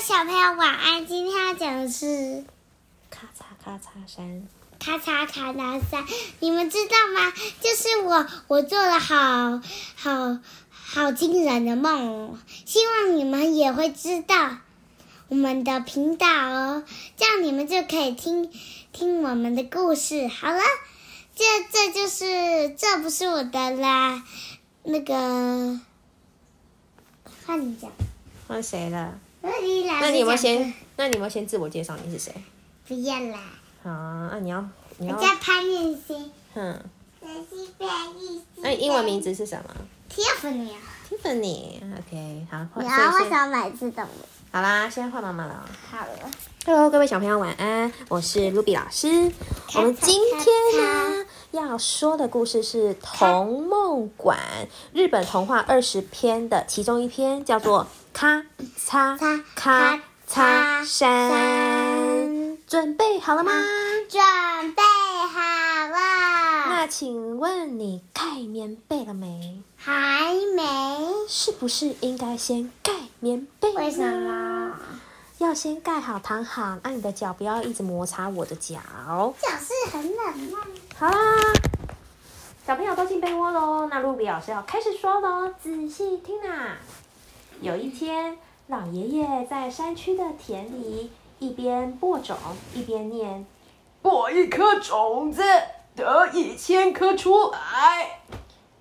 [0.00, 1.06] 小朋友晚安。
[1.06, 2.42] 今天要讲的是
[3.10, 6.06] 咔嚓咔嚓山，咔嚓咔嚓山，
[6.38, 7.30] 你们知道吗？
[7.60, 9.60] 就是我，我做了好
[9.96, 10.38] 好
[10.70, 14.56] 好惊人的梦哦，希望你们也会知道
[15.28, 16.82] 我们的频道哦，
[17.18, 18.50] 这样你们就可以听
[18.92, 20.28] 听我们的故事。
[20.28, 20.62] 好了，
[21.36, 24.22] 这这就是这不是我的啦，
[24.82, 25.78] 那个
[27.44, 27.90] 换你讲。
[28.48, 29.20] 换谁了？
[29.42, 30.74] 那你老师那你有没有先？？
[30.96, 31.96] 那你有没有先自我介绍？
[32.04, 32.34] 你是谁？
[32.86, 33.38] 不要啦，
[33.82, 33.90] 好，
[34.32, 34.64] 那你要
[34.98, 36.78] 你要，我叫潘念心，哼，
[37.20, 38.42] 我是潘念心。
[38.56, 39.74] 那英文名字是什么
[40.14, 40.72] Tiffany。
[41.08, 41.80] ？Tiffany。
[41.98, 44.08] OK，好，换然后所以先为什么每次都没？
[44.52, 45.64] 好啦，现在换妈妈了。
[45.90, 46.30] 好了
[46.66, 49.08] ，Hello，各位小朋友晚安，我是 Ruby 老师。
[49.74, 54.38] 我们今天呢要说的故事是《童梦馆》
[54.92, 58.44] 日本童话二十篇的其中一篇，叫做《咔
[58.78, 60.84] 嚓嚓咔咔嚓嚓山》。
[60.86, 63.50] 山准备好了吗？
[64.08, 64.20] 准
[64.74, 64.82] 备
[65.32, 65.40] 好
[65.88, 65.96] 了，
[66.68, 69.60] 那请问你盖棉被了没？
[69.76, 70.62] 还没？
[71.28, 73.72] 是不是应该先盖棉被？
[73.74, 74.00] 为什？
[74.00, 74.76] 么？
[75.38, 78.78] 要先盖好躺好，那你的脚不要一直摩擦我的脚。
[79.40, 80.60] 脚是很冷吗？
[81.00, 81.14] 好啦，
[82.66, 83.86] 小朋友都进被窝喽。
[83.86, 86.76] 那露比老师要开始说喽，仔细听啦。
[87.62, 92.36] 有一天，老爷爷在山区的田里一边播种，
[92.74, 93.46] 一边念
[94.02, 95.42] 播一颗种子，
[95.96, 98.20] 得一千颗出来。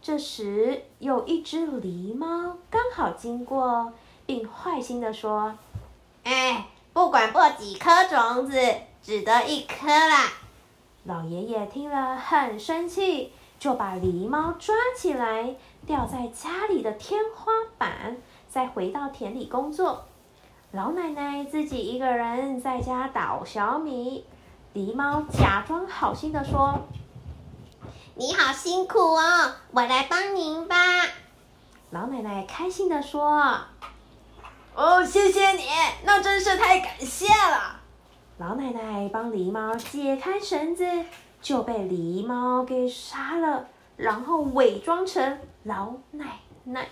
[0.01, 3.93] 这时，有一只狸猫刚好经过，
[4.25, 5.55] 并坏心的说
[6.25, 8.59] ：“哎，不管播几颗种子，
[9.01, 10.33] 只得一颗啦。”
[11.05, 15.55] 老爷爷听了很生气，就把狸猫抓起来，
[15.87, 18.17] 吊在家里的天花板，
[18.49, 20.05] 再回到田里工作。
[20.71, 24.25] 老奶奶自己一个人在家捣小米。
[24.75, 26.81] 狸猫假装好心的说
[28.13, 30.75] ：“你好辛苦哦，我来帮您吧。”
[31.89, 33.61] 老奶奶开心的说
[34.75, 35.63] 哦，谢谢你，
[36.03, 37.78] 那真是太感谢了。
[38.39, 40.85] ：“老奶奶帮狸猫解开绳子，
[41.41, 43.67] 就被狸猫给杀了，
[43.97, 46.87] 然后伪装成老奶奶。”，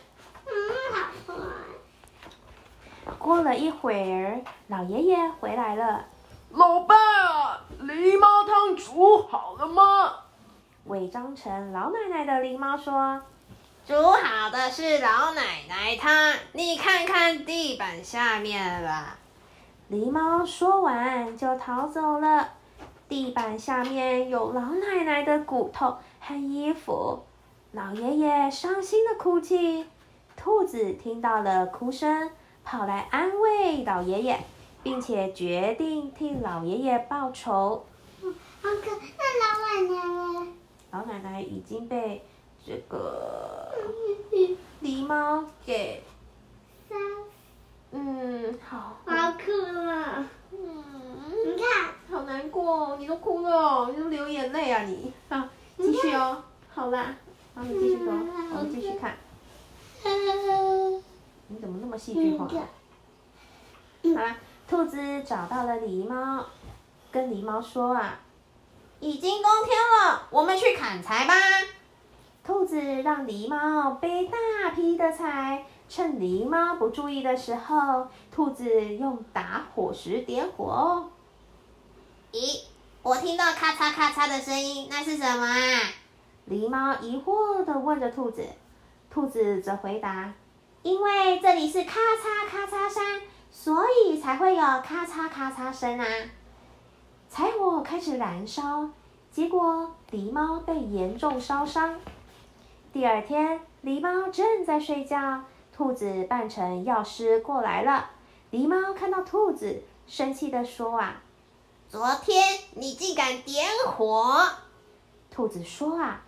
[3.18, 6.03] 过了一会儿，老爷爷回来了，
[6.52, 10.16] 老伴啊，狸猫汤煮好了吗？
[10.88, 13.22] 伪装成老奶奶的狸猫说
[13.88, 19.18] 煮好的是老奶奶汤，你看看地板下面吧。
[19.90, 22.50] ：“狸猫说完就逃走了。
[23.08, 27.24] 地板下面有老奶奶的骨头和衣服。
[27.72, 29.86] 老爷爷伤心的哭泣。
[30.36, 32.30] 兔子听到了哭声，
[32.64, 34.38] 跑来安慰老爷爷，
[34.84, 37.86] 并且决定替老爷爷报仇。
[38.22, 38.30] 好
[38.62, 39.96] 可，那老奶奶
[40.40, 40.48] 呢？
[40.92, 42.24] 老奶奶已经被
[42.66, 43.74] 这个
[44.81, 46.04] 狸猫给，
[48.09, 50.25] 嗯，好，好哭了。
[50.51, 50.84] 嗯，
[51.45, 55.12] 你看，好难过，你都哭了，你都流眼泪啊你。
[55.28, 56.41] 啊，继续哦，
[56.73, 57.13] 好啦，
[57.53, 59.18] 好，你继续说，嗯我们继续看。
[60.06, 61.03] 嗯
[61.50, 62.47] 你怎么那么戏剧化？
[62.47, 64.38] 好啦，
[64.69, 66.45] 兔子找到了狸猫，
[67.12, 68.19] 跟狸猫说啊，
[69.01, 71.34] 已经冬天了，我们去砍柴吧。
[72.45, 81.09] 兔子让狸猫背大批的柴，趁狸猫不注意的时候，兔子用打火石点火哦。
[82.34, 82.64] 咦，
[83.02, 85.80] 我听到咔嚓咔嚓的声音，那是什么啊？
[86.50, 88.46] 狸猫疑惑地问着兔子，
[89.09, 90.34] 兔子则回答
[90.84, 96.06] ：“因为这里是咔嚓咔嚓山，所以才会有咔嚓咔嚓声啊。”
[97.30, 98.90] 柴火开始燃烧，
[99.31, 101.96] 结果狸猫被严重烧伤。
[102.94, 105.44] 第二天，狸猫正在睡觉，
[105.77, 108.09] 兔子扮成药师过来了。
[108.51, 111.21] 狸猫看到兔子，生气地说：“啊，
[111.88, 114.44] 昨天你竟敢点火！
[115.29, 116.24] 兔子说啊，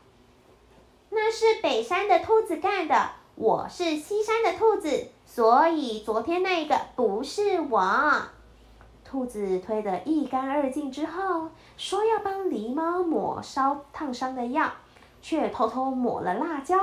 [1.09, 8.21] 那是北山的兔子干的，我是西山的兔子，所以昨天那个不是我。
[9.03, 14.71] 兔子推得一干二净之后，说要帮狸猫抹烧烫伤的药，
[15.23, 16.77] 却偷偷抹了辣椒。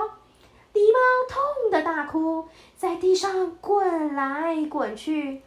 [0.77, 2.47] 狸猫痛得大哭，
[2.77, 5.43] 在地上滚来滚去。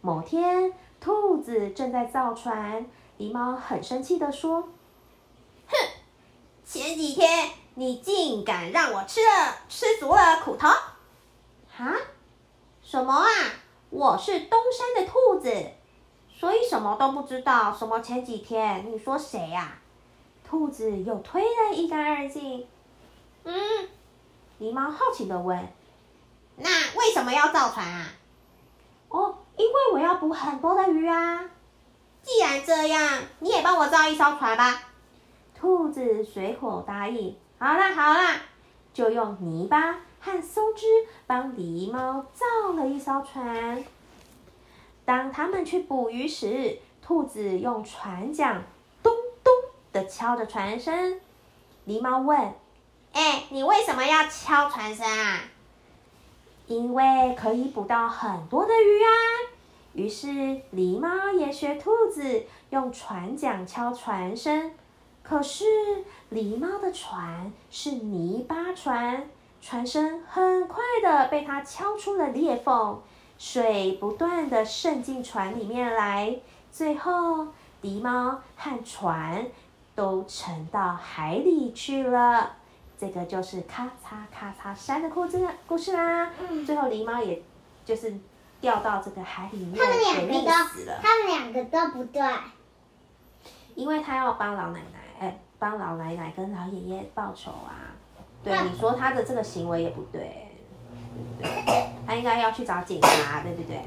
[0.00, 2.86] 某天，兔子正在造船，
[3.18, 4.62] 狸猫很生气地说。
[5.66, 5.76] 哼
[6.64, 10.68] 前几天你竟敢让我吃了吃足了苦头！
[11.68, 11.96] 哈，
[12.80, 13.28] 什么啊？
[13.90, 15.52] 我是东山的兔子，
[16.32, 17.74] 所以什么都不知道。
[17.76, 18.86] 什么前几天？
[18.88, 19.78] 你说谁呀、
[20.48, 22.64] 兔子又推得一干二净。
[23.42, 23.88] 嗯，
[24.60, 25.66] 狸猫好奇的问
[26.56, 26.68] 那
[26.98, 28.08] 为什么要造船啊
[29.08, 31.42] ？：“哦，因为我要捕很多的鱼啊。
[32.22, 34.82] 既然这样，你也帮我造一艘船吧。”
[35.58, 38.42] 兔子随口答应：“好啦，好啦。”
[38.92, 40.84] 就用泥巴和松枝
[41.26, 43.82] 帮狸猫造了一艘船。
[45.04, 48.62] 当他们去捕鱼时，兔子用船桨
[49.02, 49.52] 咚咚
[49.92, 51.20] 的敲着船身。
[51.86, 52.52] 狸猫问
[53.12, 55.40] 哎，你为什么要敲船身啊
[56.66, 59.10] ？：“因为可以捕到很多的鱼啊！”
[59.94, 60.28] 于是
[60.74, 64.72] 狸猫也学兔子用船桨敲船身。
[65.22, 65.64] 可是
[66.32, 69.28] 狸猫的船是泥巴船，
[69.60, 73.02] 船身很快的被它敲出了裂缝，
[73.38, 76.38] 水不断的渗进船里面来，
[76.72, 77.48] 最后
[77.82, 79.46] 狸猫和船
[79.94, 82.56] 都沉到海里去了。
[83.00, 86.30] 这个就是咔嚓咔嚓山的故事故事啦。
[86.50, 87.42] 嗯最后狸猫也
[87.86, 88.12] 就是
[88.60, 91.00] 掉到这个海里面，他们两个都死了。
[91.02, 92.22] 他们两个都不对。
[93.74, 97.96] 因为他要帮老奶奶，哎，帮老奶奶跟老爷爷报仇啊。
[98.44, 100.48] 对，你说他的这个行为也不对，
[101.40, 101.86] 对不对？
[102.06, 103.80] 他应该要去找警察，对不对？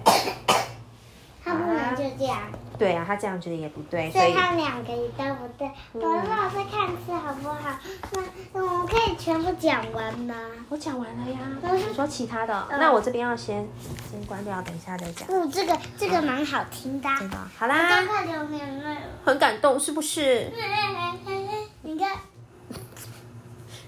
[1.46, 2.40] 他不能就这样，
[2.80, 5.68] 对啊，他这样觉得也不对，所以他们两个也都不对。
[5.94, 7.78] 嗯我老师看字好不好？
[8.14, 8.22] 那
[8.54, 10.36] 那我们可以全部讲完吗？
[10.70, 11.40] 我讲完了呀。
[11.64, 13.68] 嗯你说其他的那我这边要先
[14.12, 15.28] 先关掉，等一下再讲。
[15.30, 17.10] 嗯，这个这个蛮好听的。
[17.20, 19.02] 真的，好赶啦，快流眼泪了。
[19.26, 20.52] 很感动是不是？
[21.82, 22.12] 你看，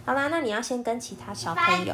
[0.05, 1.93] 好啦，那你要先跟其他小朋友！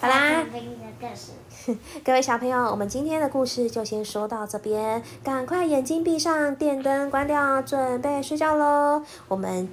[0.00, 0.44] 好啦。
[2.04, 9.02] 各位小朋友，我们今天的故事就先说到这边，赶快眼睛闭上，电灯关掉，准备睡觉喽。
[9.28, 9.68] 我们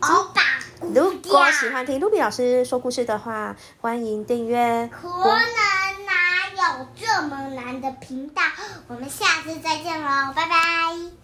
[0.81, 4.89] 如果喜欢听卢比老师说故事的话，欢迎订阅。
[4.91, 5.35] 可能
[6.05, 6.49] 哪
[6.79, 8.41] 有这么难的频道？
[8.87, 11.20] 我们下次再见喽，拜拜。